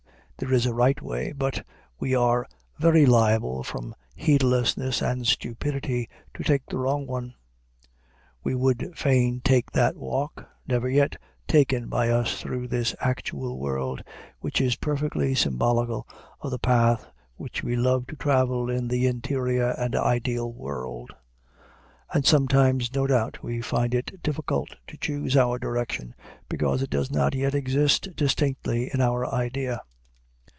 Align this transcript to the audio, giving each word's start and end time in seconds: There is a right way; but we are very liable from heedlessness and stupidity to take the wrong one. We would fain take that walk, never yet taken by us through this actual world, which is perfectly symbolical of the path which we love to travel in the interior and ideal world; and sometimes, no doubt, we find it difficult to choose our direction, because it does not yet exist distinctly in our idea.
There 0.41 0.51
is 0.55 0.65
a 0.65 0.73
right 0.73 0.99
way; 0.99 1.33
but 1.33 1.63
we 1.99 2.15
are 2.15 2.47
very 2.79 3.05
liable 3.05 3.61
from 3.61 3.93
heedlessness 4.15 4.99
and 4.99 5.27
stupidity 5.27 6.09
to 6.33 6.43
take 6.43 6.65
the 6.65 6.79
wrong 6.79 7.05
one. 7.05 7.35
We 8.43 8.55
would 8.55 8.97
fain 8.97 9.41
take 9.41 9.69
that 9.73 9.95
walk, 9.97 10.49
never 10.67 10.89
yet 10.89 11.15
taken 11.47 11.89
by 11.89 12.09
us 12.09 12.41
through 12.41 12.69
this 12.69 12.95
actual 12.99 13.59
world, 13.59 14.01
which 14.39 14.59
is 14.59 14.77
perfectly 14.77 15.35
symbolical 15.35 16.07
of 16.39 16.49
the 16.49 16.57
path 16.57 17.05
which 17.35 17.61
we 17.63 17.75
love 17.75 18.07
to 18.07 18.15
travel 18.15 18.67
in 18.67 18.87
the 18.87 19.05
interior 19.05 19.75
and 19.77 19.95
ideal 19.95 20.51
world; 20.51 21.11
and 22.15 22.25
sometimes, 22.25 22.91
no 22.95 23.05
doubt, 23.05 23.43
we 23.43 23.61
find 23.61 23.93
it 23.93 24.19
difficult 24.23 24.75
to 24.87 24.97
choose 24.97 25.37
our 25.37 25.59
direction, 25.59 26.15
because 26.49 26.81
it 26.81 26.89
does 26.89 27.11
not 27.11 27.35
yet 27.35 27.53
exist 27.53 28.07
distinctly 28.15 28.89
in 28.91 29.01
our 29.01 29.31
idea. 29.31 29.83